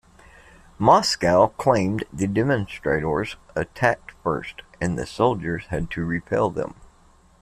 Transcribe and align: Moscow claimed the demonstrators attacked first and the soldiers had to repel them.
Moscow 0.79 1.45
claimed 1.59 2.05
the 2.11 2.25
demonstrators 2.25 3.35
attacked 3.55 4.13
first 4.23 4.63
and 4.81 4.97
the 4.97 5.05
soldiers 5.05 5.67
had 5.67 5.91
to 5.91 6.03
repel 6.03 6.49
them. 6.49 6.73